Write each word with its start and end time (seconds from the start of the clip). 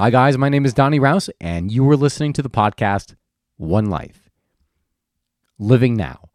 Hi, 0.00 0.08
guys. 0.08 0.38
My 0.38 0.48
name 0.48 0.64
is 0.64 0.72
Donny 0.72 0.98
Raus, 0.98 1.28
and 1.42 1.70
you 1.70 1.86
are 1.90 1.94
listening 1.94 2.32
to 2.32 2.40
the 2.40 2.48
podcast 2.48 3.16
One 3.58 3.90
Life 3.90 4.30
Living 5.58 5.94
Now. 5.94 6.30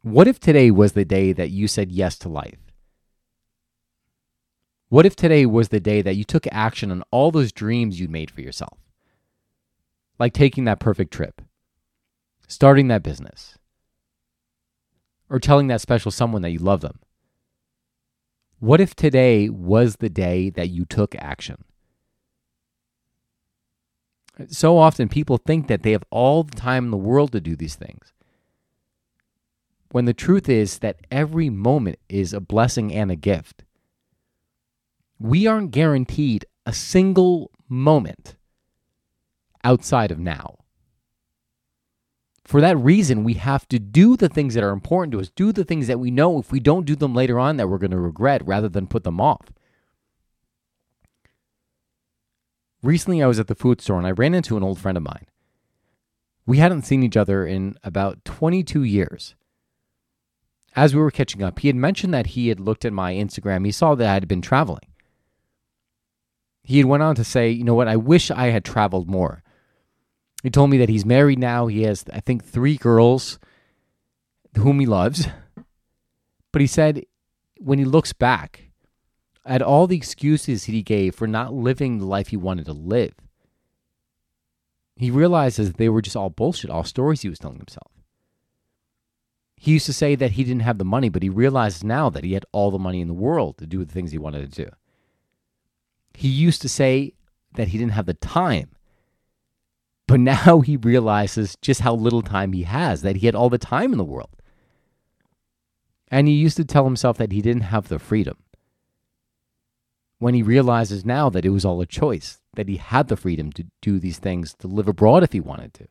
What 0.00 0.26
if 0.26 0.40
today 0.40 0.70
was 0.70 0.92
the 0.92 1.04
day 1.04 1.34
that 1.34 1.50
you 1.50 1.68
said 1.68 1.92
yes 1.92 2.16
to 2.20 2.30
life? 2.30 2.72
What 4.88 5.04
if 5.04 5.14
today 5.14 5.44
was 5.44 5.68
the 5.68 5.78
day 5.78 6.00
that 6.00 6.16
you 6.16 6.24
took 6.24 6.46
action 6.50 6.90
on 6.90 7.02
all 7.10 7.30
those 7.30 7.52
dreams 7.52 8.00
you'd 8.00 8.08
made 8.08 8.30
for 8.30 8.40
yourself? 8.40 8.78
Like 10.18 10.32
taking 10.32 10.64
that 10.64 10.80
perfect 10.80 11.12
trip, 11.12 11.42
starting 12.48 12.88
that 12.88 13.02
business, 13.02 13.58
or 15.28 15.38
telling 15.38 15.66
that 15.66 15.82
special 15.82 16.10
someone 16.10 16.40
that 16.40 16.50
you 16.50 16.60
love 16.60 16.80
them. 16.80 17.00
What 18.58 18.80
if 18.80 18.96
today 18.96 19.50
was 19.50 19.96
the 19.96 20.08
day 20.08 20.48
that 20.48 20.70
you 20.70 20.86
took 20.86 21.14
action? 21.16 21.62
So 24.48 24.78
often 24.78 25.08
people 25.08 25.38
think 25.38 25.68
that 25.68 25.82
they 25.82 25.92
have 25.92 26.04
all 26.10 26.42
the 26.42 26.56
time 26.56 26.86
in 26.86 26.90
the 26.90 26.96
world 26.96 27.32
to 27.32 27.40
do 27.40 27.54
these 27.54 27.76
things. 27.76 28.12
When 29.90 30.06
the 30.06 30.14
truth 30.14 30.48
is 30.48 30.78
that 30.78 31.06
every 31.10 31.50
moment 31.50 32.00
is 32.08 32.32
a 32.32 32.40
blessing 32.40 32.92
and 32.92 33.10
a 33.12 33.16
gift. 33.16 33.62
We 35.20 35.46
aren't 35.46 35.70
guaranteed 35.70 36.46
a 36.66 36.72
single 36.72 37.52
moment 37.68 38.34
outside 39.62 40.10
of 40.10 40.18
now. 40.18 40.56
For 42.44 42.60
that 42.60 42.76
reason, 42.76 43.24
we 43.24 43.34
have 43.34 43.66
to 43.68 43.78
do 43.78 44.16
the 44.16 44.28
things 44.28 44.54
that 44.54 44.64
are 44.64 44.70
important 44.70 45.12
to 45.12 45.20
us, 45.20 45.30
do 45.30 45.50
the 45.52 45.64
things 45.64 45.86
that 45.86 46.00
we 46.00 46.10
know 46.10 46.38
if 46.38 46.52
we 46.52 46.60
don't 46.60 46.84
do 46.84 46.94
them 46.94 47.14
later 47.14 47.38
on 47.38 47.56
that 47.56 47.68
we're 47.68 47.78
going 47.78 47.90
to 47.92 47.98
regret 47.98 48.44
rather 48.44 48.68
than 48.68 48.86
put 48.86 49.04
them 49.04 49.20
off. 49.20 49.50
Recently, 52.84 53.22
I 53.22 53.26
was 53.26 53.40
at 53.40 53.46
the 53.46 53.54
food 53.54 53.80
store 53.80 53.96
and 53.96 54.06
I 54.06 54.10
ran 54.10 54.34
into 54.34 54.58
an 54.58 54.62
old 54.62 54.78
friend 54.78 54.98
of 54.98 55.02
mine. 55.02 55.24
We 56.44 56.58
hadn't 56.58 56.82
seen 56.82 57.02
each 57.02 57.16
other 57.16 57.46
in 57.46 57.78
about 57.82 58.22
22 58.26 58.82
years. 58.82 59.34
As 60.76 60.94
we 60.94 61.00
were 61.00 61.10
catching 61.10 61.42
up, 61.42 61.60
he 61.60 61.68
had 61.68 61.76
mentioned 61.76 62.12
that 62.12 62.28
he 62.28 62.48
had 62.48 62.60
looked 62.60 62.84
at 62.84 62.92
my 62.92 63.14
Instagram. 63.14 63.64
He 63.64 63.72
saw 63.72 63.94
that 63.94 64.06
I 64.06 64.12
had 64.12 64.28
been 64.28 64.42
traveling. 64.42 64.84
He 66.62 66.76
had 66.76 66.84
went 66.84 67.02
on 67.02 67.14
to 67.14 67.24
say, 67.24 67.50
"You 67.50 67.64
know 67.64 67.74
what? 67.74 67.88
I 67.88 67.96
wish 67.96 68.30
I 68.30 68.48
had 68.48 68.66
traveled 68.66 69.08
more." 69.08 69.42
He 70.42 70.50
told 70.50 70.68
me 70.68 70.76
that 70.76 70.90
he's 70.90 71.06
married 71.06 71.38
now. 71.38 71.68
He 71.68 71.84
has, 71.84 72.04
I 72.12 72.20
think, 72.20 72.44
three 72.44 72.76
girls 72.76 73.38
whom 74.58 74.78
he 74.78 74.84
loves. 74.84 75.26
But 76.52 76.60
he 76.60 76.66
said 76.66 77.06
when 77.58 77.78
he 77.78 77.86
looks 77.86 78.12
back 78.12 78.72
at 79.44 79.62
all 79.62 79.86
the 79.86 79.96
excuses 79.96 80.64
he 80.64 80.82
gave 80.82 81.14
for 81.14 81.26
not 81.26 81.52
living 81.52 81.98
the 81.98 82.06
life 82.06 82.28
he 82.28 82.36
wanted 82.36 82.66
to 82.66 82.72
live, 82.72 83.14
he 84.96 85.10
realizes 85.10 85.72
they 85.72 85.88
were 85.88 86.02
just 86.02 86.16
all 86.16 86.30
bullshit, 86.30 86.70
all 86.70 86.84
stories 86.84 87.22
he 87.22 87.28
was 87.28 87.38
telling 87.38 87.58
himself. 87.58 87.90
He 89.56 89.72
used 89.72 89.86
to 89.86 89.92
say 89.92 90.14
that 90.14 90.32
he 90.32 90.44
didn't 90.44 90.62
have 90.62 90.78
the 90.78 90.84
money, 90.84 91.08
but 91.08 91.22
he 91.22 91.28
realizes 91.28 91.82
now 91.82 92.10
that 92.10 92.24
he 92.24 92.34
had 92.34 92.44
all 92.52 92.70
the 92.70 92.78
money 92.78 93.00
in 93.00 93.08
the 93.08 93.14
world 93.14 93.58
to 93.58 93.66
do 93.66 93.84
the 93.84 93.92
things 93.92 94.12
he 94.12 94.18
wanted 94.18 94.52
to 94.52 94.64
do. 94.64 94.70
He 96.12 96.28
used 96.28 96.62
to 96.62 96.68
say 96.68 97.14
that 97.54 97.68
he 97.68 97.78
didn't 97.78 97.92
have 97.92 98.06
the 98.06 98.14
time, 98.14 98.70
but 100.06 100.20
now 100.46 100.60
he 100.60 100.76
realizes 100.76 101.56
just 101.60 101.80
how 101.80 101.94
little 101.94 102.22
time 102.22 102.52
he 102.52 102.64
has, 102.64 103.02
that 103.02 103.16
he 103.16 103.26
had 103.26 103.34
all 103.34 103.50
the 103.50 103.58
time 103.58 103.92
in 103.92 103.98
the 103.98 104.04
world. 104.04 104.30
And 106.08 106.28
he 106.28 106.34
used 106.34 106.56
to 106.58 106.64
tell 106.64 106.84
himself 106.84 107.16
that 107.18 107.32
he 107.32 107.40
didn't 107.42 107.62
have 107.62 107.88
the 107.88 107.98
freedom. 107.98 108.36
When 110.18 110.34
he 110.34 110.42
realizes 110.42 111.04
now 111.04 111.28
that 111.30 111.44
it 111.44 111.50
was 111.50 111.64
all 111.64 111.80
a 111.80 111.86
choice, 111.86 112.40
that 112.54 112.68
he 112.68 112.76
had 112.76 113.08
the 113.08 113.16
freedom 113.16 113.52
to 113.52 113.66
do 113.82 113.98
these 113.98 114.18
things, 114.18 114.54
to 114.60 114.68
live 114.68 114.88
abroad 114.88 115.22
if 115.22 115.32
he 115.32 115.40
wanted 115.40 115.74
to. 115.74 115.88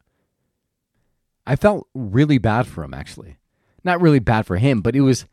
I 1.45 1.55
felt 1.55 1.87
really 1.93 2.37
bad 2.37 2.67
for 2.67 2.83
him, 2.83 2.93
actually. 2.93 3.37
Not 3.83 4.01
really 4.01 4.19
bad 4.19 4.45
for 4.45 4.57
him, 4.57 4.81
but 4.81 4.95
it 4.95 5.01
was, 5.01 5.25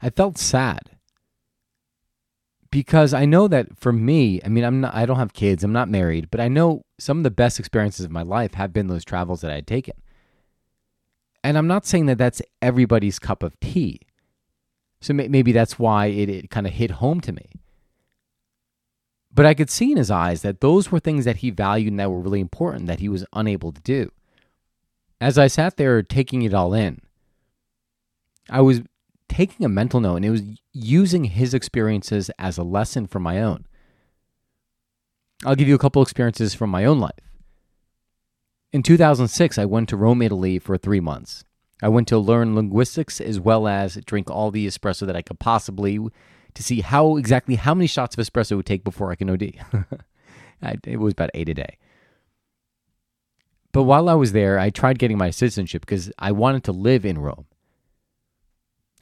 I 0.00 0.10
felt 0.10 0.38
sad 0.38 0.98
because 2.70 3.14
I 3.14 3.24
know 3.24 3.48
that 3.48 3.78
for 3.78 3.92
me, 3.92 4.40
I 4.44 4.48
mean, 4.48 4.64
I'm 4.64 4.80
not, 4.80 4.94
I 4.94 5.06
don't 5.06 5.16
have 5.18 5.32
kids, 5.32 5.64
I'm 5.64 5.72
not 5.72 5.88
married, 5.88 6.30
but 6.30 6.40
I 6.40 6.48
know 6.48 6.82
some 6.98 7.18
of 7.18 7.24
the 7.24 7.30
best 7.30 7.58
experiences 7.58 8.04
of 8.04 8.10
my 8.10 8.22
life 8.22 8.54
have 8.54 8.72
been 8.72 8.88
those 8.88 9.04
travels 9.04 9.40
that 9.40 9.50
I 9.50 9.56
had 9.56 9.66
taken. 9.66 9.94
And 11.42 11.56
I'm 11.56 11.66
not 11.66 11.86
saying 11.86 12.06
that 12.06 12.18
that's 12.18 12.42
everybody's 12.60 13.18
cup 13.18 13.42
of 13.42 13.58
tea. 13.60 14.00
So 15.00 15.14
maybe 15.14 15.52
that's 15.52 15.78
why 15.78 16.06
it, 16.06 16.28
it 16.28 16.50
kind 16.50 16.66
of 16.66 16.72
hit 16.72 16.92
home 16.92 17.20
to 17.22 17.32
me. 17.32 17.57
But 19.38 19.46
I 19.46 19.54
could 19.54 19.70
see 19.70 19.92
in 19.92 19.98
his 19.98 20.10
eyes 20.10 20.42
that 20.42 20.60
those 20.60 20.90
were 20.90 20.98
things 20.98 21.24
that 21.24 21.36
he 21.36 21.50
valued 21.50 21.92
and 21.92 22.00
that 22.00 22.10
were 22.10 22.18
really 22.18 22.40
important 22.40 22.86
that 22.88 22.98
he 22.98 23.08
was 23.08 23.24
unable 23.32 23.70
to 23.70 23.80
do. 23.82 24.10
As 25.20 25.38
I 25.38 25.46
sat 25.46 25.76
there 25.76 26.02
taking 26.02 26.42
it 26.42 26.52
all 26.52 26.74
in, 26.74 27.00
I 28.50 28.62
was 28.62 28.80
taking 29.28 29.64
a 29.64 29.68
mental 29.68 30.00
note 30.00 30.16
and 30.16 30.24
it 30.24 30.30
was 30.30 30.42
using 30.72 31.22
his 31.22 31.54
experiences 31.54 32.32
as 32.36 32.58
a 32.58 32.64
lesson 32.64 33.06
for 33.06 33.20
my 33.20 33.40
own. 33.40 33.64
I'll 35.46 35.54
give 35.54 35.68
you 35.68 35.76
a 35.76 35.78
couple 35.78 36.02
experiences 36.02 36.54
from 36.54 36.70
my 36.70 36.84
own 36.84 36.98
life. 36.98 37.12
In 38.72 38.82
2006, 38.82 39.56
I 39.56 39.66
went 39.66 39.88
to 39.90 39.96
Rome, 39.96 40.20
Italy 40.20 40.58
for 40.58 40.76
three 40.76 40.98
months. 40.98 41.44
I 41.80 41.86
went 41.86 42.08
to 42.08 42.18
learn 42.18 42.56
linguistics 42.56 43.20
as 43.20 43.38
well 43.38 43.68
as 43.68 44.00
drink 44.04 44.32
all 44.32 44.50
the 44.50 44.66
espresso 44.66 45.06
that 45.06 45.14
I 45.14 45.22
could 45.22 45.38
possibly 45.38 46.00
to 46.58 46.64
see 46.64 46.80
how 46.80 47.16
exactly 47.16 47.54
how 47.54 47.72
many 47.72 47.86
shots 47.86 48.18
of 48.18 48.26
espresso 48.26 48.52
it 48.52 48.56
would 48.56 48.66
take 48.66 48.82
before 48.82 49.12
I 49.12 49.14
can 49.14 49.30
OD. 49.30 49.42
it 50.84 50.98
was 50.98 51.12
about 51.12 51.30
eight 51.32 51.48
a 51.48 51.54
day. 51.54 51.78
But 53.70 53.84
while 53.84 54.08
I 54.08 54.14
was 54.14 54.32
there, 54.32 54.58
I 54.58 54.70
tried 54.70 54.98
getting 54.98 55.18
my 55.18 55.30
citizenship 55.30 55.82
because 55.82 56.10
I 56.18 56.32
wanted 56.32 56.64
to 56.64 56.72
live 56.72 57.04
in 57.04 57.18
Rome. 57.18 57.46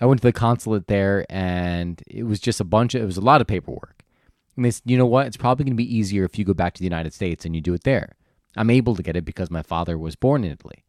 I 0.02 0.04
went 0.04 0.20
to 0.20 0.28
the 0.28 0.34
consulate 0.34 0.86
there 0.86 1.24
and 1.30 2.02
it 2.06 2.24
was 2.24 2.40
just 2.40 2.60
a 2.60 2.64
bunch 2.64 2.94
of, 2.94 3.00
it 3.00 3.06
was 3.06 3.16
a 3.16 3.22
lot 3.22 3.40
of 3.40 3.46
paperwork. 3.46 4.04
And 4.54 4.62
they 4.62 4.70
said, 4.70 4.82
you 4.84 4.98
know 4.98 5.06
what? 5.06 5.26
It's 5.26 5.38
probably 5.38 5.64
going 5.64 5.72
to 5.72 5.82
be 5.82 5.96
easier 5.96 6.24
if 6.24 6.38
you 6.38 6.44
go 6.44 6.52
back 6.52 6.74
to 6.74 6.80
the 6.80 6.84
United 6.86 7.14
States 7.14 7.46
and 7.46 7.56
you 7.56 7.62
do 7.62 7.72
it 7.72 7.84
there. 7.84 8.16
I'm 8.54 8.68
able 8.68 8.94
to 8.96 9.02
get 9.02 9.16
it 9.16 9.24
because 9.24 9.50
my 9.50 9.62
father 9.62 9.96
was 9.96 10.14
born 10.14 10.44
in 10.44 10.52
Italy. 10.52 10.84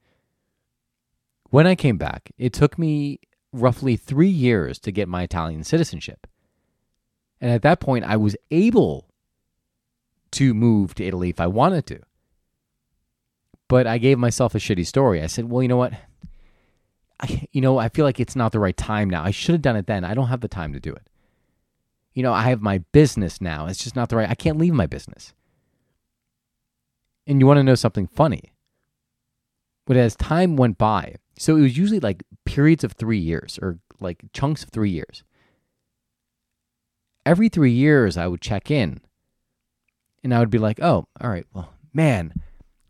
When 1.49 1.65
I 1.65 1.75
came 1.75 1.97
back, 1.97 2.31
it 2.37 2.51
took 2.51 2.77
me 2.77 3.21
roughly 3.53 3.95
three 3.95 4.27
years 4.27 4.79
to 4.79 4.91
get 4.91 5.07
my 5.07 5.23
Italian 5.23 5.63
citizenship. 5.63 6.27
And 7.39 7.51
at 7.51 7.61
that 7.61 7.79
point, 7.79 8.05
I 8.05 8.17
was 8.17 8.35
able 8.51 9.07
to 10.31 10.53
move 10.53 10.95
to 10.95 11.05
Italy 11.05 11.29
if 11.29 11.39
I 11.39 11.47
wanted 11.47 11.85
to. 11.87 11.99
But 13.67 13.85
I 13.85 13.97
gave 13.97 14.17
myself 14.17 14.55
a 14.55 14.59
shitty 14.59 14.85
story. 14.85 15.21
I 15.21 15.27
said, 15.27 15.49
well, 15.49 15.61
you 15.61 15.67
know 15.67 15.77
what? 15.77 15.93
I, 17.19 17.47
you 17.51 17.61
know, 17.61 17.77
I 17.77 17.89
feel 17.89 18.05
like 18.05 18.19
it's 18.19 18.35
not 18.35 18.51
the 18.51 18.59
right 18.59 18.77
time 18.77 19.09
now. 19.09 19.23
I 19.23 19.31
should 19.31 19.53
have 19.53 19.61
done 19.61 19.75
it 19.75 19.87
then. 19.87 20.03
I 20.03 20.13
don't 20.13 20.27
have 20.27 20.41
the 20.41 20.47
time 20.47 20.73
to 20.73 20.79
do 20.79 20.93
it. 20.93 21.09
You 22.13 22.23
know, 22.23 22.33
I 22.33 22.43
have 22.43 22.61
my 22.61 22.79
business 22.91 23.41
now. 23.41 23.67
It's 23.67 23.83
just 23.83 23.95
not 23.95 24.09
the 24.09 24.15
right. 24.15 24.29
I 24.29 24.35
can't 24.35 24.57
leave 24.57 24.73
my 24.73 24.87
business. 24.87 25.33
And 27.27 27.39
you 27.39 27.45
want 27.45 27.57
to 27.57 27.63
know 27.63 27.75
something 27.75 28.07
funny? 28.07 28.53
But 29.85 29.97
as 29.97 30.15
time 30.15 30.55
went 30.55 30.77
by, 30.77 31.15
so 31.37 31.55
it 31.55 31.61
was 31.61 31.77
usually 31.77 31.99
like 31.99 32.23
periods 32.45 32.83
of 32.83 32.93
three 32.93 33.19
years 33.19 33.59
or 33.61 33.79
like 33.99 34.23
chunks 34.33 34.63
of 34.63 34.69
three 34.69 34.89
years. 34.89 35.23
Every 37.27 37.49
three 37.49 37.71
years, 37.71 38.17
I 38.17 38.27
would 38.27 38.41
check 38.41 38.71
in 38.71 39.01
and 40.23 40.33
I 40.33 40.39
would 40.39 40.49
be 40.49 40.57
like, 40.57 40.79
oh, 40.81 41.07
all 41.21 41.29
right, 41.29 41.45
well, 41.53 41.73
man, 41.93 42.33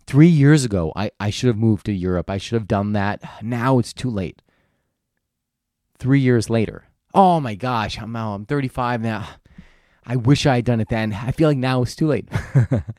Three 0.08 0.30
years 0.30 0.64
ago, 0.64 0.94
I, 0.96 1.12
I 1.20 1.30
should 1.30 1.48
have 1.48 1.58
moved 1.58 1.86
to 1.88 1.92
Europe. 1.92 2.30
I 2.30 2.38
should 2.38 2.53
have 2.53 2.68
done 2.68 2.94
that. 2.94 3.22
Now 3.44 3.78
it's 3.78 3.92
too 3.92 4.09
late. 4.09 4.42
Three 6.00 6.22
years 6.22 6.50
later, 6.50 6.86
oh 7.14 7.42
my 7.42 7.56
gosh, 7.56 8.00
I'm, 8.00 8.16
oh, 8.16 8.34
I'm 8.34 8.46
35 8.46 9.02
now. 9.02 9.28
I 10.06 10.16
wish 10.16 10.46
I 10.46 10.56
had 10.56 10.66
done 10.66 10.80
it 10.80 10.88
then. 10.88 11.12
I 11.12 11.31
feel 11.31 11.50
like 11.50 11.58
now 11.58 11.81
it's 11.81 11.96
too 11.96 12.08
late. 12.08 12.30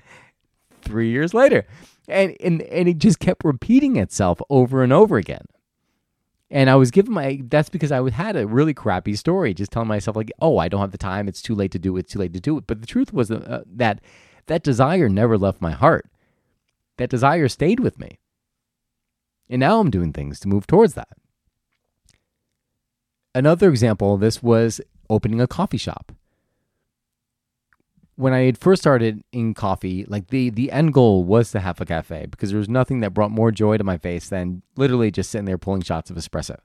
Three 0.82 1.10
years 1.10 1.32
later. 1.32 1.66
And, 2.08 2.36
and, 2.40 2.60
and 2.62 2.88
it 2.90 2.98
just 2.98 3.20
kept 3.20 3.42
repeating 3.42 3.96
itself 3.96 4.42
over 4.50 4.82
and 4.82 4.92
over 4.92 5.16
again. 5.16 5.46
And 6.50 6.70
I 6.70 6.76
was 6.76 6.90
given 6.90 7.12
my, 7.12 7.42
that's 7.44 7.68
because 7.68 7.92
I 7.92 8.08
had 8.10 8.34
a 8.34 8.46
really 8.46 8.72
crappy 8.72 9.14
story, 9.16 9.52
just 9.52 9.70
telling 9.70 9.88
myself, 9.88 10.16
like, 10.16 10.32
oh, 10.40 10.56
I 10.56 10.68
don't 10.68 10.80
have 10.80 10.92
the 10.92 10.98
time. 10.98 11.28
It's 11.28 11.42
too 11.42 11.54
late 11.54 11.72
to 11.72 11.78
do 11.78 11.96
it. 11.96 12.00
It's 12.00 12.12
too 12.14 12.20
late 12.20 12.32
to 12.32 12.40
do 12.40 12.56
it. 12.56 12.66
But 12.66 12.80
the 12.80 12.86
truth 12.86 13.12
was 13.12 13.30
uh, 13.30 13.64
that 13.66 14.00
that 14.46 14.62
desire 14.62 15.10
never 15.10 15.36
left 15.36 15.60
my 15.60 15.72
heart 15.72 16.08
that 16.98 17.08
desire 17.10 17.48
stayed 17.48 17.80
with 17.80 17.98
me. 17.98 18.18
And 19.48 19.60
now 19.60 19.80
I'm 19.80 19.90
doing 19.90 20.12
things 20.12 20.38
to 20.40 20.48
move 20.48 20.66
towards 20.66 20.94
that. 20.94 21.16
Another 23.34 23.70
example 23.70 24.14
of 24.14 24.20
this 24.20 24.42
was 24.42 24.80
opening 25.08 25.40
a 25.40 25.46
coffee 25.46 25.78
shop. 25.78 26.12
When 28.18 28.32
I 28.32 28.40
had 28.40 28.58
first 28.58 28.82
started 28.82 29.22
in 29.30 29.54
coffee, 29.54 30.04
like 30.08 30.26
the 30.26 30.50
the 30.50 30.72
end 30.72 30.92
goal 30.92 31.22
was 31.22 31.52
to 31.52 31.60
have 31.60 31.80
a 31.80 31.84
cafe 31.84 32.26
because 32.26 32.50
there 32.50 32.58
was 32.58 32.68
nothing 32.68 32.98
that 33.00 33.14
brought 33.14 33.30
more 33.30 33.52
joy 33.52 33.76
to 33.76 33.84
my 33.84 33.96
face 33.96 34.28
than 34.28 34.62
literally 34.76 35.12
just 35.12 35.30
sitting 35.30 35.44
there 35.44 35.56
pulling 35.56 35.82
shots 35.82 36.10
of 36.10 36.16
espresso. 36.16 36.56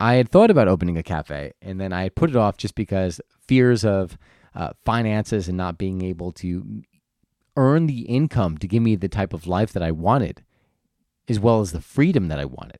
I 0.00 0.14
had 0.14 0.30
thought 0.30 0.50
about 0.50 0.66
opening 0.66 0.96
a 0.96 1.02
cafe 1.02 1.52
and 1.60 1.78
then 1.78 1.92
I 1.92 2.04
had 2.04 2.14
put 2.14 2.30
it 2.30 2.36
off 2.36 2.56
just 2.56 2.74
because 2.74 3.20
fears 3.46 3.84
of 3.84 4.16
uh, 4.54 4.70
finances 4.86 5.46
and 5.46 5.58
not 5.58 5.76
being 5.76 6.00
able 6.00 6.32
to 6.32 6.82
earn 7.54 7.86
the 7.86 8.02
income 8.02 8.56
to 8.58 8.66
give 8.66 8.82
me 8.82 8.96
the 8.96 9.08
type 9.08 9.34
of 9.34 9.46
life 9.46 9.74
that 9.74 9.82
I 9.82 9.90
wanted, 9.90 10.42
as 11.28 11.38
well 11.38 11.60
as 11.60 11.72
the 11.72 11.82
freedom 11.82 12.28
that 12.28 12.38
I 12.38 12.46
wanted. 12.46 12.78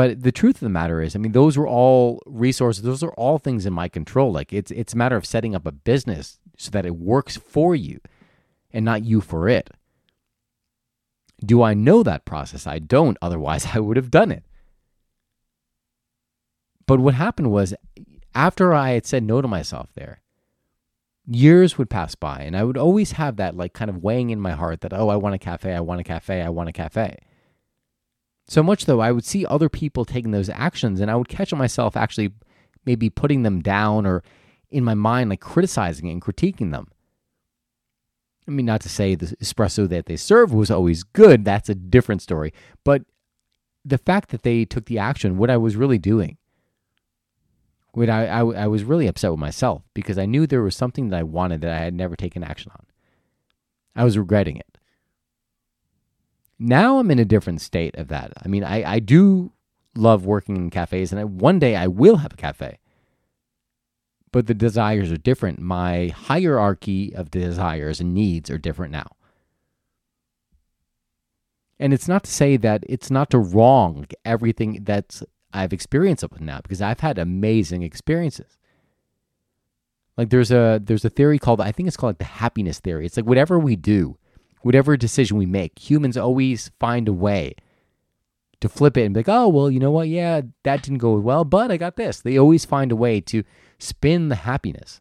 But 0.00 0.22
the 0.22 0.32
truth 0.32 0.56
of 0.56 0.60
the 0.60 0.70
matter 0.70 1.02
is, 1.02 1.14
I 1.14 1.18
mean, 1.18 1.32
those 1.32 1.58
were 1.58 1.68
all 1.68 2.22
resources. 2.24 2.82
Those 2.82 3.02
are 3.02 3.12
all 3.18 3.36
things 3.36 3.66
in 3.66 3.74
my 3.74 3.86
control. 3.86 4.32
Like 4.32 4.50
it's 4.50 4.70
it's 4.70 4.94
a 4.94 4.96
matter 4.96 5.14
of 5.14 5.26
setting 5.26 5.54
up 5.54 5.66
a 5.66 5.72
business 5.72 6.38
so 6.56 6.70
that 6.70 6.86
it 6.86 6.96
works 6.96 7.36
for 7.36 7.76
you 7.76 8.00
and 8.72 8.82
not 8.82 9.04
you 9.04 9.20
for 9.20 9.46
it. 9.46 9.68
Do 11.44 11.62
I 11.62 11.74
know 11.74 12.02
that 12.02 12.24
process? 12.24 12.66
I 12.66 12.78
don't. 12.78 13.18
Otherwise, 13.22 13.66
I 13.74 13.78
would 13.80 13.98
have 13.98 14.10
done 14.10 14.32
it. 14.32 14.42
But 16.86 17.00
what 17.00 17.12
happened 17.12 17.50
was, 17.50 17.74
after 18.34 18.72
I 18.72 18.92
had 18.92 19.04
said 19.04 19.22
no 19.22 19.42
to 19.42 19.48
myself 19.48 19.90
there, 19.92 20.22
years 21.26 21.76
would 21.76 21.90
pass 21.90 22.14
by, 22.14 22.40
and 22.40 22.56
I 22.56 22.64
would 22.64 22.78
always 22.78 23.12
have 23.12 23.36
that 23.36 23.54
like 23.54 23.74
kind 23.74 23.90
of 23.90 24.02
weighing 24.02 24.30
in 24.30 24.40
my 24.40 24.52
heart 24.52 24.80
that, 24.80 24.94
oh, 24.94 25.10
I 25.10 25.16
want 25.16 25.34
a 25.34 25.38
cafe, 25.38 25.74
I 25.74 25.80
want 25.80 26.00
a 26.00 26.04
cafe, 26.04 26.40
I 26.40 26.48
want 26.48 26.70
a 26.70 26.72
cafe. 26.72 27.18
So 28.50 28.64
much 28.64 28.86
though, 28.86 28.98
I 28.98 29.12
would 29.12 29.24
see 29.24 29.46
other 29.46 29.68
people 29.68 30.04
taking 30.04 30.32
those 30.32 30.48
actions, 30.48 30.98
and 30.98 31.08
I 31.08 31.14
would 31.14 31.28
catch 31.28 31.54
myself 31.54 31.96
actually 31.96 32.32
maybe 32.84 33.08
putting 33.08 33.44
them 33.44 33.60
down 33.60 34.04
or 34.04 34.24
in 34.72 34.82
my 34.82 34.94
mind, 34.94 35.30
like 35.30 35.38
criticizing 35.38 36.10
and 36.10 36.20
critiquing 36.20 36.72
them. 36.72 36.88
I 38.48 38.50
mean, 38.50 38.66
not 38.66 38.80
to 38.80 38.88
say 38.88 39.14
the 39.14 39.26
espresso 39.36 39.88
that 39.90 40.06
they 40.06 40.16
serve 40.16 40.52
was 40.52 40.68
always 40.68 41.04
good, 41.04 41.44
that's 41.44 41.68
a 41.68 41.76
different 41.76 42.22
story. 42.22 42.52
But 42.82 43.02
the 43.84 43.98
fact 43.98 44.30
that 44.30 44.42
they 44.42 44.64
took 44.64 44.86
the 44.86 44.98
action, 44.98 45.38
what 45.38 45.48
I 45.48 45.56
was 45.56 45.76
really 45.76 45.98
doing, 45.98 46.36
what 47.92 48.10
I, 48.10 48.26
I, 48.26 48.40
I 48.40 48.66
was 48.66 48.82
really 48.82 49.06
upset 49.06 49.30
with 49.30 49.38
myself 49.38 49.82
because 49.94 50.18
I 50.18 50.26
knew 50.26 50.48
there 50.48 50.62
was 50.62 50.74
something 50.74 51.10
that 51.10 51.20
I 51.20 51.22
wanted 51.22 51.60
that 51.60 51.70
I 51.70 51.78
had 51.78 51.94
never 51.94 52.16
taken 52.16 52.42
action 52.42 52.72
on. 52.72 52.84
I 53.94 54.02
was 54.02 54.18
regretting 54.18 54.56
it. 54.56 54.69
Now 56.60 56.98
I'm 56.98 57.10
in 57.10 57.18
a 57.18 57.24
different 57.24 57.60
state 57.60 57.96
of 57.96 58.08
that. 58.08 58.32
I 58.40 58.46
mean, 58.46 58.62
I, 58.62 58.84
I 58.84 58.98
do 59.00 59.50
love 59.96 60.24
working 60.24 60.56
in 60.56 60.70
cafes, 60.70 61.10
and 61.10 61.20
I, 61.20 61.24
one 61.24 61.58
day 61.58 61.74
I 61.74 61.88
will 61.88 62.16
have 62.16 62.34
a 62.34 62.36
cafe 62.36 62.78
but 64.32 64.46
the 64.46 64.54
desires 64.54 65.10
are 65.10 65.16
different. 65.16 65.58
My 65.58 66.08
hierarchy 66.08 67.14
of 67.14 67.30
desires 67.30 68.00
and 68.00 68.14
needs 68.14 68.50
are 68.50 68.58
different 68.58 68.92
now. 68.92 69.16
And 71.78 71.92
it's 71.92 72.08
not 72.08 72.24
to 72.24 72.30
say 72.30 72.56
that 72.58 72.84
it's 72.88 73.10
not 73.10 73.30
to 73.30 73.38
wrong 73.38 74.06
everything 74.24 74.84
that 74.84 75.22
I've 75.52 75.72
experienced 75.72 76.22
up 76.22 76.38
now 76.40 76.60
because 76.60 76.82
I've 76.82 77.00
had 77.00 77.18
amazing 77.18 77.82
experiences. 77.82 78.58
Like 80.16 80.28
there's 80.28 80.52
a 80.52 80.78
there's 80.82 81.06
a 81.06 81.10
theory 81.10 81.38
called 81.38 81.60
I 81.60 81.72
think 81.72 81.86
it's 81.86 81.96
called 81.96 82.10
like 82.10 82.18
the 82.18 82.24
happiness 82.24 82.78
theory. 82.80 83.06
It's 83.06 83.16
like 83.16 83.24
whatever 83.26 83.58
we 83.58 83.76
do, 83.76 84.18
whatever 84.62 84.96
decision 84.96 85.36
we 85.36 85.46
make, 85.46 85.78
humans 85.78 86.16
always 86.16 86.70
find 86.78 87.08
a 87.08 87.12
way 87.12 87.54
to 88.60 88.68
flip 88.68 88.96
it 88.96 89.04
and 89.04 89.14
be 89.14 89.20
like, 89.20 89.28
oh 89.28 89.48
well, 89.48 89.70
you 89.70 89.80
know 89.80 89.90
what? 89.90 90.08
Yeah, 90.08 90.42
that 90.64 90.82
didn't 90.82 90.98
go 90.98 91.14
well, 91.14 91.44
but 91.44 91.70
I 91.70 91.76
got 91.76 91.96
this. 91.96 92.20
They 92.20 92.38
always 92.38 92.64
find 92.64 92.92
a 92.92 92.96
way 92.96 93.20
to 93.22 93.42
spin 93.78 94.28
the 94.28 94.36
happiness 94.36 95.00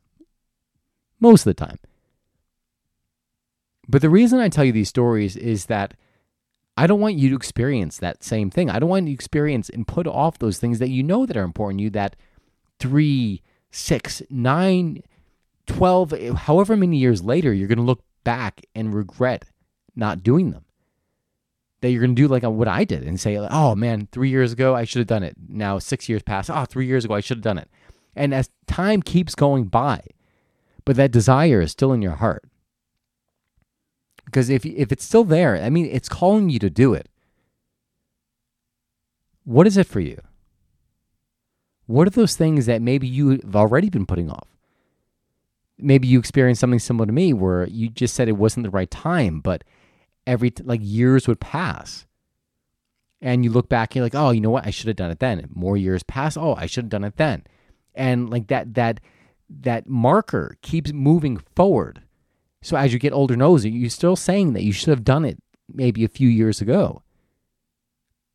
most 1.19 1.41
of 1.41 1.55
the 1.55 1.65
time. 1.65 1.77
But 3.87 4.01
the 4.01 4.09
reason 4.09 4.39
I 4.39 4.49
tell 4.49 4.63
you 4.63 4.71
these 4.71 4.89
stories 4.89 5.35
is 5.35 5.65
that 5.65 5.95
I 6.77 6.87
don't 6.87 7.01
want 7.01 7.15
you 7.15 7.29
to 7.29 7.35
experience 7.35 7.97
that 7.97 8.23
same 8.23 8.49
thing. 8.49 8.69
I 8.69 8.79
don't 8.79 8.87
want 8.87 9.07
you 9.07 9.09
to 9.09 9.15
experience 9.15 9.69
and 9.69 9.87
put 9.87 10.07
off 10.07 10.39
those 10.39 10.59
things 10.59 10.79
that 10.79 10.89
you 10.89 11.03
know 11.03 11.25
that 11.25 11.35
are 11.35 11.43
important 11.43 11.79
to 11.79 11.83
you 11.83 11.89
that 11.89 12.15
three, 12.79 13.41
six, 13.71 14.21
nine, 14.29 15.03
12, 15.67 16.13
however 16.37 16.77
many 16.77 16.97
years 16.97 17.21
later, 17.23 17.51
you're 17.51 17.67
going 17.67 17.79
to 17.79 17.83
look 17.83 18.03
back 18.23 18.65
and 18.75 18.93
regret 18.93 19.45
not 19.95 20.23
doing 20.23 20.51
them. 20.51 20.65
That 21.81 21.91
you're 21.91 22.01
going 22.01 22.15
to 22.15 22.21
do 22.21 22.27
like 22.27 22.43
what 22.43 22.67
I 22.67 22.83
did 22.83 23.03
and 23.03 23.19
say, 23.19 23.37
oh 23.37 23.75
man, 23.75 24.07
three 24.11 24.29
years 24.29 24.51
ago, 24.51 24.75
I 24.75 24.83
should 24.83 24.99
have 24.99 25.07
done 25.07 25.23
it. 25.23 25.35
Now, 25.47 25.79
six 25.79 26.09
years 26.09 26.23
past, 26.23 26.49
oh, 26.49 26.65
three 26.65 26.85
years 26.85 27.05
ago, 27.05 27.13
I 27.13 27.21
should 27.21 27.37
have 27.37 27.43
done 27.43 27.57
it. 27.57 27.69
And 28.15 28.33
as 28.33 28.49
time 28.67 29.01
keeps 29.01 29.33
going 29.33 29.65
by, 29.65 30.01
but 30.83 30.97
that 30.97 31.11
desire 31.11 31.61
is 31.61 31.71
still 31.71 31.93
in 31.93 32.01
your 32.01 32.15
heart. 32.15 32.43
Because 34.25 34.49
if, 34.49 34.65
if 34.65 34.91
it's 34.91 35.05
still 35.05 35.23
there, 35.23 35.55
I 35.55 35.69
mean, 35.69 35.85
it's 35.85 36.09
calling 36.09 36.49
you 36.49 36.59
to 36.59 36.69
do 36.69 36.93
it. 36.93 37.07
What 39.43 39.65
is 39.65 39.77
it 39.77 39.87
for 39.87 39.99
you? 40.01 40.21
What 41.87 42.05
are 42.05 42.11
those 42.11 42.35
things 42.35 42.67
that 42.67 42.81
maybe 42.81 43.07
you've 43.07 43.55
already 43.55 43.89
been 43.89 44.05
putting 44.05 44.29
off? 44.29 44.47
Maybe 45.79 46.07
you 46.07 46.19
experienced 46.19 46.61
something 46.61 46.79
similar 46.79 47.05
to 47.05 47.13
me 47.13 47.33
where 47.33 47.67
you 47.67 47.89
just 47.89 48.15
said 48.15 48.27
it 48.27 48.33
wasn't 48.33 48.65
the 48.65 48.69
right 48.69 48.91
time, 48.91 49.39
but 49.39 49.63
every 50.27 50.53
like 50.63 50.81
years 50.83 51.27
would 51.27 51.39
pass. 51.39 52.05
And 53.21 53.43
you 53.43 53.51
look 53.51 53.67
back 53.67 53.89
and 53.89 53.95
you're 53.97 54.05
like, 54.05 54.15
oh, 54.15 54.31
you 54.31 54.41
know 54.41 54.49
what? 54.49 54.65
I 54.65 54.69
should 54.69 54.87
have 54.87 54.95
done 54.95 55.11
it 55.11 55.19
then. 55.19 55.49
More 55.53 55.75
years 55.75 56.03
pass. 56.03 56.37
Oh, 56.37 56.55
I 56.55 56.65
should 56.67 56.85
have 56.85 56.89
done 56.89 57.03
it 57.03 57.17
then 57.17 57.43
and 57.99 58.29
like 58.29 58.47
that 58.47 58.73
that 58.73 58.99
that 59.49 59.87
marker 59.87 60.57
keeps 60.61 60.93
moving 60.93 61.37
forward. 61.55 62.01
So 62.61 62.77
as 62.77 62.93
you 62.93 62.99
get 62.99 63.13
older 63.13 63.41
older, 63.41 63.67
you're 63.67 63.89
still 63.89 64.15
saying 64.15 64.53
that 64.53 64.63
you 64.63 64.71
should 64.71 64.89
have 64.89 65.03
done 65.03 65.25
it 65.25 65.37
maybe 65.71 66.03
a 66.03 66.09
few 66.09 66.29
years 66.29 66.61
ago. 66.61 67.03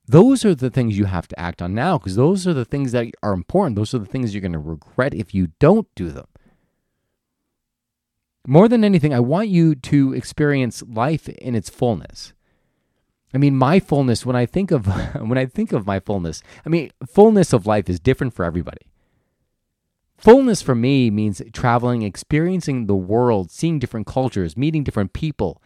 Those 0.06 0.44
are 0.44 0.54
the 0.54 0.70
things 0.70 0.98
you 0.98 1.06
have 1.06 1.28
to 1.28 1.40
act 1.40 1.62
on 1.62 1.74
now 1.74 1.98
because 1.98 2.16
those 2.16 2.46
are 2.46 2.52
the 2.52 2.64
things 2.64 2.92
that 2.92 3.06
are 3.22 3.32
important. 3.32 3.76
Those 3.76 3.94
are 3.94 3.98
the 3.98 4.06
things 4.06 4.34
you're 4.34 4.42
going 4.42 4.52
to 4.52 4.58
regret 4.58 5.14
if 5.14 5.34
you 5.34 5.48
don't 5.58 5.88
do 5.94 6.10
them. 6.10 6.26
More 8.46 8.68
than 8.68 8.84
anything, 8.84 9.14
I 9.14 9.20
want 9.20 9.48
you 9.48 9.74
to 9.74 10.12
experience 10.12 10.82
life 10.82 11.28
in 11.28 11.54
its 11.54 11.70
fullness. 11.70 12.34
I 13.32 13.38
mean, 13.38 13.56
my 13.56 13.80
fullness 13.80 14.24
when 14.24 14.36
I 14.36 14.46
think 14.46 14.70
of 14.70 14.86
when 15.20 15.38
I 15.38 15.46
think 15.46 15.72
of 15.72 15.86
my 15.86 15.98
fullness, 16.00 16.42
I 16.64 16.68
mean, 16.68 16.90
fullness 17.06 17.52
of 17.52 17.66
life 17.66 17.88
is 17.88 17.98
different 17.98 18.34
for 18.34 18.44
everybody. 18.44 18.86
Fullness 20.16 20.62
for 20.62 20.74
me 20.74 21.10
means 21.10 21.42
traveling, 21.52 22.02
experiencing 22.02 22.86
the 22.86 22.94
world, 22.94 23.50
seeing 23.50 23.78
different 23.78 24.06
cultures, 24.06 24.56
meeting 24.56 24.84
different 24.84 25.12
people, 25.12 25.60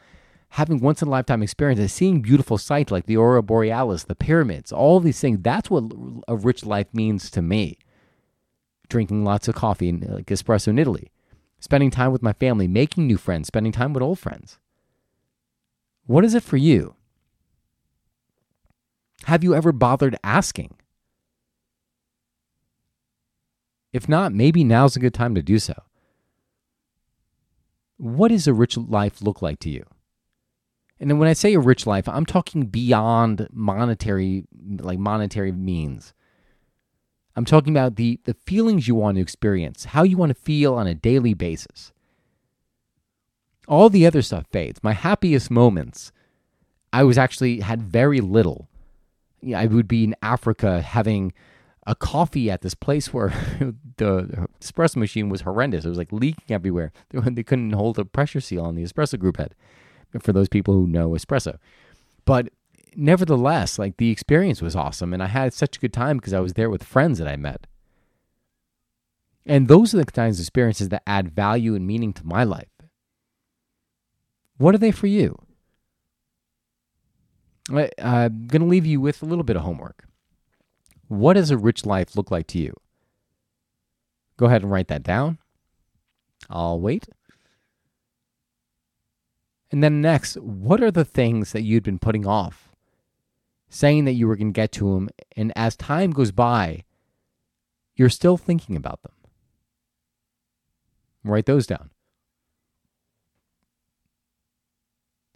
having 0.51 0.81
once 0.81 1.03
in 1.03 1.09
a 1.09 1.11
lifetime 1.11 1.43
experiences, 1.43 1.93
seeing 1.93 2.23
beautiful 2.23 2.59
sights 2.59 2.91
like 2.91 3.07
the 3.07 3.17
Aurora 3.17 3.43
Borealis, 3.43 4.05
the 4.05 4.15
pyramids, 4.15 4.73
all 4.73 5.01
these 5.01 5.21
things. 5.21 5.41
That's 5.43 5.69
what 5.71 5.93
a 6.27 6.37
rich 6.37 6.65
life 6.65 6.89
means 6.93 7.31
to 7.33 7.43
me. 7.43 7.79
Drinking 8.89 9.25
lots 9.25 9.49
of 9.49 9.55
coffee, 9.55 9.93
like 9.93 10.27
espresso 10.27 10.69
in 10.69 10.79
Italy, 10.79 11.11
spending 11.61 11.91
time 11.91 12.13
with 12.13 12.23
my 12.23 12.33
family, 12.33 12.69
making 12.69 13.07
new 13.07 13.17
friends, 13.19 13.49
spending 13.49 13.73
time 13.73 13.93
with 13.93 14.03
old 14.03 14.19
friends. 14.19 14.59
What 16.07 16.25
is 16.25 16.35
it 16.35 16.43
for 16.43 16.57
you? 16.57 16.95
Have 19.25 19.45
you 19.45 19.55
ever 19.55 19.73
bothered 19.73 20.17
asking? 20.25 20.75
If 23.93 24.09
not, 24.09 24.33
maybe 24.33 24.65
now's 24.65 24.97
a 24.97 25.01
good 25.01 25.15
time 25.15 25.35
to 25.35 25.43
do 25.43 25.59
so. 25.59 25.75
What 27.97 28.29
does 28.29 28.47
a 28.47 28.55
rich 28.55 28.77
life 28.77 29.21
look 29.21 29.43
like 29.43 29.59
to 29.61 29.71
you? 29.71 29.85
And 31.01 31.11
then 31.11 31.19
when 31.19 31.29
I 31.29 31.33
say 31.33 31.55
a 31.55 31.61
rich 31.61 31.87
life, 31.87 32.09
I'm 32.09 32.27
talking 32.27 32.67
beyond 32.67 33.49
monetary 33.53 34.45
like 34.81 34.99
monetary 34.99 35.53
means. 35.53 36.13
I'm 37.39 37.45
talking 37.45 37.73
about 37.73 37.95
the 37.95 38.19
the 38.25 38.35
feelings 38.35 38.89
you 38.89 38.97
want 38.97 39.15
to 39.15 39.23
experience, 39.23 39.85
how 39.85 40.03
you 40.03 40.17
want 40.17 40.31
to 40.31 40.43
feel 40.43 40.75
on 40.75 40.89
a 40.89 40.95
daily 40.95 41.35
basis. 41.35 41.93
All 43.69 43.89
the 43.89 44.05
other 44.09 44.23
stuff 44.23 44.47
fades. 44.51 44.83
My 44.83 44.93
happiest 44.93 45.49
moments, 45.49 46.11
I 46.93 47.05
was 47.05 47.17
actually 47.17 47.61
had 47.61 47.81
very 47.81 48.21
little. 48.21 48.69
I 49.55 49.67
would 49.67 49.87
be 49.87 50.03
in 50.03 50.17
Africa 50.21 50.83
having 50.83 51.33
a 51.87 51.95
coffee 51.95 52.51
at 52.51 52.63
this 52.63 52.75
place 52.75 53.15
where 53.15 53.29
the 53.99 54.49
espresso 54.61 54.97
machine 54.97 55.29
was 55.29 55.43
horrendous. 55.43 55.85
It 55.85 55.91
was 55.91 55.99
like 55.99 56.11
leaking 56.11 56.53
everywhere. 56.53 56.91
They 57.13 57.45
couldn't 57.45 57.71
hold 57.71 58.01
a 58.01 58.05
pressure 58.05 58.41
seal 58.41 58.65
on 58.65 58.75
the 58.75 58.83
espresso 58.83 59.17
group 59.17 59.37
head 59.37 59.55
for 60.21 60.33
those 60.33 60.49
people 60.49 60.75
who 60.75 60.89
know 60.89 61.11
espresso. 61.11 61.59
But 62.25 62.49
nevertheless, 62.99 63.79
like 63.79 63.97
the 63.97 64.11
experience 64.11 64.61
was 64.61 64.77
awesome. 64.77 65.15
And 65.15 65.23
I 65.23 65.29
had 65.29 65.55
such 65.55 65.77
a 65.77 65.81
good 65.81 65.93
time 65.93 66.19
because 66.19 66.35
I 66.35 66.41
was 66.41 66.55
there 66.55 66.69
with 66.69 66.83
friends 66.83 67.19
that 67.19 67.29
I 67.29 67.37
met. 67.37 67.67
And 69.47 69.69
those 69.69 69.95
are 69.95 69.99
the 69.99 70.05
kinds 70.05 70.39
of 70.39 70.43
experiences 70.43 70.91
that 70.91 71.05
add 71.07 71.31
value 71.31 71.75
and 71.75 71.87
meaning 71.87 72.13
to 72.15 72.27
my 72.27 72.45
life. 72.45 72.69
What 74.59 74.75
are 74.75 74.79
they 74.79 74.91
for 74.91 75.07
you? 75.07 75.39
I'm 77.71 78.47
going 78.47 78.63
to 78.63 78.65
leave 78.65 78.85
you 78.87 79.01
with 79.01 79.23
a 79.23 79.27
little 79.27 79.45
bit 79.45 79.57
of 79.57 79.63
homework. 79.63 80.05
What 81.07 81.35
does 81.35 81.51
a 81.51 81.57
rich 81.57 81.87
life 81.87 82.17
look 82.17 82.31
like 82.31 82.47
to 82.49 82.59
you? 82.59 82.75
Go 84.37 84.47
ahead 84.47 84.63
and 84.63 84.71
write 84.71 84.89
that 84.89 85.03
down. 85.03 85.39
I'll 86.51 86.81
wait. 86.81 87.09
And 89.71 89.85
then 89.85 90.01
next, 90.01 90.37
what 90.37 90.83
are 90.83 90.91
the 90.91 91.05
things 91.05 91.53
that 91.53 91.63
you'd 91.63 91.83
been 91.83 91.99
putting 91.99 92.27
off? 92.27 92.68
Saying 93.71 94.07
that 94.07 94.13
you 94.13 94.27
were 94.27 94.37
going 94.37 94.53
to 94.53 94.59
get 94.59 94.73
to 94.73 94.95
them, 94.95 95.11
and 95.37 95.53
as 95.55 95.77
time 95.77 96.11
goes 96.11 96.33
by, 96.33 96.85
you're 97.95 98.09
still 98.09 98.37
thinking 98.37 98.77
about 98.77 99.03
them. 99.03 99.13
Write 101.23 101.47
those 101.47 101.67
down. 101.67 101.91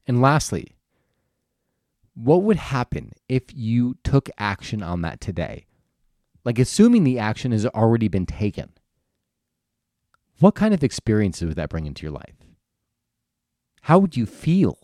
And 0.07 0.23
lastly, 0.23 0.77
what 2.15 2.43
would 2.43 2.57
happen 2.57 3.12
if 3.29 3.45
you 3.53 3.97
took 4.03 4.29
action 4.39 4.83
on 4.83 5.03
that 5.03 5.21
today? 5.21 5.67
Like, 6.45 6.59
assuming 6.59 7.05
the 7.05 7.19
action 7.19 7.53
has 7.53 7.67
already 7.67 8.09
been 8.09 8.27
taken, 8.27 8.71
what 10.41 10.55
kind 10.55 10.75
of 10.75 10.83
experiences 10.83 11.47
would 11.47 11.57
that 11.57 11.69
bring 11.69 11.87
into 11.87 12.03
your 12.03 12.12
life? 12.12 12.35
How 13.83 13.99
would 13.99 14.17
you 14.17 14.27
feel? 14.27 14.79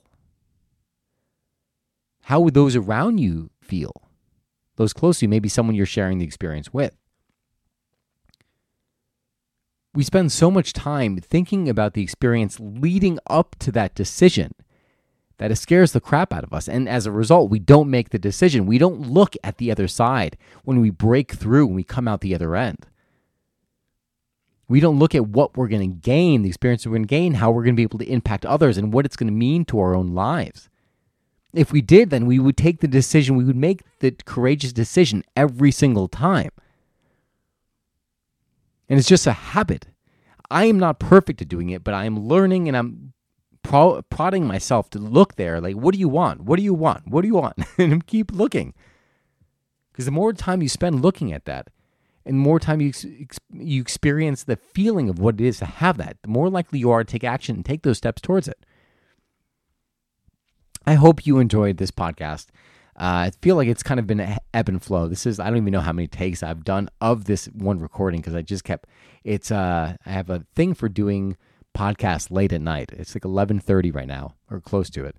How 2.29 2.41
would 2.41 2.53
those 2.53 2.77
around 2.77 3.17
you 3.17 3.49
feel? 3.63 4.03
Those 4.77 4.93
close 4.93 5.21
to 5.21 5.25
you, 5.25 5.31
maybe 5.31 5.49
someone 5.49 5.75
you're 5.75 5.87
sharing 5.87 6.19
the 6.19 6.27
experience 6.27 6.75
with. 6.75 6.95
We 9.95 10.05
spend 10.05 10.31
so 10.31 10.51
much 10.51 10.75
time 10.75 11.17
thinking 11.17 11.71
about 11.71 11.95
the 11.95 12.03
experience 12.03 12.61
leading 12.61 13.19
up 13.31 13.57
to 13.61 13.73
that 13.73 13.95
decision 13.95 14.53
that 15.39 15.51
it 15.51 15.57
scares 15.57 15.93
the 15.93 16.03
crap 16.03 16.35
out 16.35 16.45
of 16.45 16.53
us. 16.53 16.69
And 16.69 16.87
as 16.87 17.07
a 17.07 17.11
result, 17.11 17.49
we 17.49 17.61
don't 17.61 17.89
make 17.89 18.11
the 18.11 18.19
decision. 18.19 18.67
We 18.67 18.77
don't 18.77 19.11
look 19.11 19.35
at 19.43 19.57
the 19.57 19.71
other 19.71 19.89
side 19.89 20.37
when 20.65 20.83
we 20.83 20.91
break 20.91 21.33
through 21.33 21.69
and 21.69 21.75
we 21.75 21.83
come 21.83 22.07
out 22.07 22.21
the 22.21 22.35
other 22.35 22.55
end. 22.55 22.85
We 24.69 24.81
don't 24.81 24.99
look 24.99 25.15
at 25.15 25.29
what 25.29 25.57
we're 25.57 25.69
going 25.69 25.93
to 25.93 25.97
gain, 25.97 26.43
the 26.43 26.51
experience 26.51 26.85
we're 26.85 26.93
going 26.93 27.05
to 27.05 27.09
gain, 27.09 27.33
how 27.33 27.51
we're 27.51 27.65
going 27.65 27.75
to 27.75 27.81
be 27.81 27.85
able 27.85 28.01
to 28.01 28.13
impact 28.13 28.45
others, 28.45 28.77
and 28.77 28.93
what 28.93 29.07
it's 29.07 29.17
going 29.17 29.29
to 29.29 29.33
mean 29.33 29.65
to 29.65 29.79
our 29.79 29.95
own 29.95 30.09
lives. 30.09 30.69
If 31.59 31.73
we 31.73 31.81
did, 31.81 32.11
then 32.11 32.27
we 32.27 32.39
would 32.39 32.57
take 32.57 32.79
the 32.79 32.87
decision, 32.87 33.35
we 33.35 33.43
would 33.43 33.57
make 33.57 33.83
the 33.99 34.13
courageous 34.13 34.73
decision 34.73 35.25
every 35.35 35.73
single 35.73 36.07
time. 36.07 36.51
And 38.89 38.97
it's 38.97 39.09
just 39.09 39.27
a 39.27 39.33
habit. 39.33 39.89
I 40.51 40.67
am 40.67 40.79
not 40.79 41.01
perfect 41.01 41.43
at 41.43 41.49
doing 41.49 41.71
it, 41.71 41.83
but 41.83 41.95
I 41.95 42.05
am 42.05 42.29
learning 42.29 42.69
and 42.69 42.77
I'm 42.77 43.13
pro- 43.65 44.03
prodding 44.03 44.47
myself 44.47 44.89
to 44.91 45.01
look 45.01 45.35
there. 45.35 45.61
Like, 45.61 45.75
what 45.75 45.95
do 45.95 45.99
you 45.99 46.09
want? 46.09 46.43
What 46.43 46.59
do 46.59 46.63
you 46.63 46.75
want? 46.75 47.09
What 47.09 47.23
do 47.23 47.27
you 47.27 47.35
want? 47.35 47.59
and 47.79 48.07
keep 48.07 48.31
looking. 48.31 48.73
Because 49.91 50.05
the 50.05 50.13
more 50.13 50.33
time 50.33 50.63
you 50.63 50.69
spend 50.69 51.03
looking 51.03 51.33
at 51.33 51.45
that, 51.47 51.71
and 52.25 52.39
more 52.39 52.61
time 52.61 52.81
you 52.81 52.91
ex- 53.21 53.41
you 53.53 53.81
experience 53.81 54.45
the 54.45 54.57
feeling 54.57 55.09
of 55.09 55.19
what 55.19 55.41
it 55.41 55.41
is 55.41 55.59
to 55.59 55.65
have 55.65 55.97
that, 55.97 56.19
the 56.23 56.29
more 56.29 56.49
likely 56.49 56.79
you 56.79 56.91
are 56.93 57.03
to 57.03 57.11
take 57.11 57.25
action 57.25 57.57
and 57.57 57.65
take 57.65 57.83
those 57.83 57.99
steps 57.99 58.23
towards 58.23 58.47
it. 58.47 58.65
I 60.89 60.95
hope 60.95 61.27
you 61.27 61.39
enjoyed 61.39 61.77
this 61.77 61.91
podcast. 61.91 62.47
Uh, 62.99 63.29
I 63.29 63.33
feel 63.43 63.57
like 63.57 63.69
it's 63.69 63.83
kind 63.83 64.01
of 64.01 64.07
been 64.07 64.21
an 64.21 64.39
ebb 64.55 64.71
and 64.71 64.83
flow. 64.83 65.07
This 65.07 65.27
is 65.27 65.39
I 65.39 65.49
don't 65.49 65.59
even 65.59 65.71
know 65.71 65.83
how 65.83 65.93
many 65.93 66.09
takes 66.09 66.43
I've 66.43 66.65
done 66.65 66.89
of 67.03 67.27
this 67.27 67.45
one 67.53 67.79
recording 67.79 68.23
because 68.23 68.35
I 68.35 68.41
just 68.41 68.65
kept 68.65 68.89
it's 69.23 69.51
uh 69.51 69.97
I 70.07 70.11
have 70.11 70.31
a 70.31 70.47
thing 70.55 70.73
for 70.73 70.89
doing 70.89 71.37
podcasts 71.77 72.31
late 72.31 72.55
at 72.55 72.63
night. 72.63 72.91
It's 72.95 73.15
like 73.15 73.27
eleven 73.27 73.61
thirty 73.61 73.91
right 73.91 74.07
now 74.07 74.37
or 74.51 74.63
close 74.63 74.89
to 74.91 75.05
it, 75.05 75.17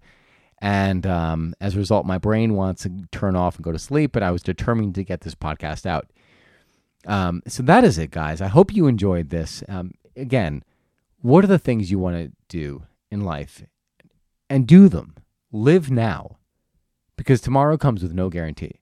and 0.57 1.05
um, 1.05 1.53
as 1.61 1.75
a 1.75 1.77
result, 1.77 2.03
my 2.03 2.17
brain 2.17 2.55
wants 2.55 2.81
to 2.83 3.03
turn 3.11 3.35
off 3.35 3.57
and 3.57 3.63
go 3.63 3.71
to 3.71 3.77
sleep. 3.77 4.11
But 4.11 4.23
I 4.23 4.31
was 4.31 4.41
determined 4.41 4.95
to 4.95 5.03
get 5.03 5.21
this 5.21 5.35
podcast 5.35 5.85
out. 5.85 6.09
Um, 7.05 7.43
so 7.47 7.61
that 7.61 7.83
is 7.83 7.99
it, 7.99 8.09
guys. 8.09 8.41
I 8.41 8.47
hope 8.47 8.73
you 8.73 8.87
enjoyed 8.87 9.29
this. 9.29 9.63
Um, 9.69 9.91
again, 10.15 10.63
what 11.21 11.43
are 11.43 11.47
the 11.47 11.59
things 11.59 11.91
you 11.91 11.99
want 11.99 12.15
to 12.15 12.31
do 12.47 12.87
in 13.11 13.21
life, 13.21 13.63
and 14.49 14.65
do 14.65 14.89
them. 14.89 15.13
Live 15.51 15.89
now 15.89 16.37
because 17.17 17.41
tomorrow 17.41 17.77
comes 17.77 18.03
with 18.03 18.13
no 18.13 18.29
guarantee. 18.29 18.79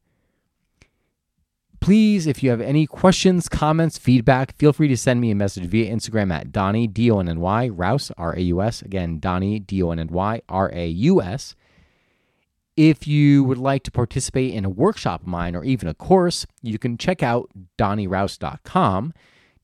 Please, 1.79 2.27
if 2.27 2.43
you 2.43 2.50
have 2.50 2.59
any 2.59 2.86
questions, 2.86 3.47
comments, 3.47 3.97
feedback, 3.97 4.55
feel 4.57 4.74
free 4.74 4.88
to 4.88 4.97
send 4.97 5.21
me 5.21 5.31
a 5.31 5.36
message 5.36 5.65
via 5.65 5.89
Instagram 5.93 6.33
at 6.33 6.51
Donny, 6.51 6.88
D 6.88 7.09
O 7.09 7.19
N 7.19 7.29
N 7.29 7.39
Y, 7.39 7.69
Raus, 7.69 8.12
R 8.17 8.36
A 8.36 8.41
U 8.41 8.62
S. 8.62 8.81
Again, 8.81 9.19
Donny, 9.19 9.59
D 9.59 9.81
O 9.81 9.91
N 9.91 10.00
N 10.00 10.07
Y, 10.07 10.41
R 10.50 10.71
A 10.74 10.88
U 10.88 11.21
S. 11.21 11.55
If 12.75 13.07
you 13.07 13.43
would 13.45 13.57
like 13.57 13.83
to 13.83 13.91
participate 13.91 14.53
in 14.53 14.65
a 14.65 14.69
workshop 14.69 15.21
of 15.21 15.27
mine 15.27 15.55
or 15.55 15.63
even 15.63 15.88
a 15.88 15.93
course, 15.93 16.45
you 16.62 16.77
can 16.77 16.97
check 16.97 17.24
out 17.24 17.50
DonnyRaus.com, 17.77 19.13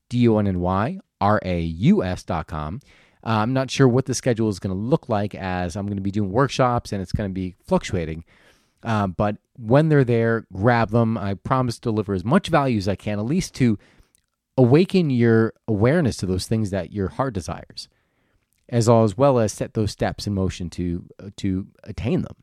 D 0.07 0.27
O 0.27 0.37
N 0.37 0.47
N 0.47 0.59
Y, 0.61 0.99
R 1.19 1.41
A 1.43 1.59
U 1.59 2.03
S.com. 2.03 2.79
Uh, 3.25 3.39
I'm 3.39 3.53
not 3.53 3.71
sure 3.71 3.87
what 3.87 4.05
the 4.05 4.13
schedule 4.13 4.49
is 4.49 4.59
going 4.59 4.75
to 4.75 4.81
look 4.81 5.07
like 5.07 5.33
as 5.33 5.75
I'm 5.75 5.85
going 5.85 5.97
to 5.97 6.01
be 6.01 6.11
doing 6.11 6.31
workshops 6.31 6.91
and 6.91 7.01
it's 7.01 7.13
going 7.13 7.29
to 7.29 7.33
be 7.33 7.55
fluctuating. 7.65 8.25
Uh, 8.83 9.07
but 9.07 9.37
when 9.57 9.89
they're 9.89 10.03
there, 10.03 10.45
grab 10.51 10.89
them. 10.89 11.17
I 11.17 11.35
promise 11.35 11.75
to 11.75 11.81
deliver 11.81 12.13
as 12.13 12.25
much 12.25 12.49
value 12.49 12.77
as 12.77 12.87
I 12.87 12.95
can, 12.95 13.19
at 13.19 13.25
least 13.25 13.53
to 13.55 13.79
awaken 14.57 15.09
your 15.09 15.53
awareness 15.67 16.17
to 16.17 16.25
those 16.25 16.47
things 16.47 16.69
that 16.71 16.91
your 16.91 17.09
heart 17.09 17.33
desires, 17.33 17.87
as 18.69 18.87
well 18.87 19.03
as, 19.03 19.17
well 19.17 19.39
as 19.39 19.53
set 19.53 19.73
those 19.73 19.91
steps 19.91 20.27
in 20.27 20.33
motion 20.33 20.69
to 20.71 21.05
uh, 21.19 21.29
to 21.37 21.67
attain 21.83 22.23
them. 22.23 22.35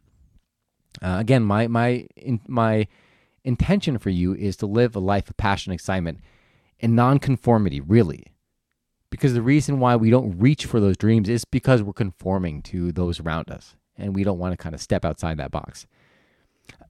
Uh, 1.03 1.17
again, 1.19 1.45
my 1.45 1.67
my 1.67 2.07
in, 2.17 2.41
my 2.49 2.89
intention 3.45 3.99
for 3.99 4.11
you 4.11 4.35
is 4.35 4.57
to 4.57 4.67
live 4.67 4.97
a 4.97 5.01
life 5.01 5.29
of 5.29 5.37
passion, 5.37 5.73
excitement, 5.73 6.21
and 6.81 6.97
nonconformity. 6.97 7.81
Really, 7.81 8.25
because 9.11 9.35
the 9.35 9.43
reason 9.43 9.81
why 9.81 9.97
we 9.97 10.11
don't 10.11 10.39
reach 10.39 10.67
for 10.67 10.81
those 10.81 10.97
dreams 10.97 11.29
is 11.29 11.45
because 11.45 11.83
we're 11.83 11.93
conforming 11.93 12.63
to 12.63 12.93
those 12.93 13.21
around 13.21 13.51
us, 13.51 13.77
and 13.97 14.15
we 14.15 14.25
don't 14.25 14.39
want 14.39 14.53
to 14.53 14.57
kind 14.57 14.75
of 14.75 14.81
step 14.81 15.05
outside 15.05 15.37
that 15.39 15.51
box. 15.51 15.87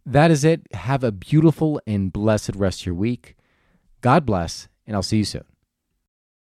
That 0.06 0.30
is 0.30 0.44
it. 0.44 0.62
Have 0.72 1.02
a 1.04 1.12
beautiful 1.12 1.80
and 1.86 2.12
blessed 2.12 2.54
rest 2.54 2.82
of 2.82 2.86
your 2.86 2.94
week. 2.94 3.36
God 4.00 4.24
bless, 4.24 4.68
and 4.86 4.96
I'll 4.96 5.02
see 5.02 5.18
you 5.18 5.24
soon. 5.24 5.44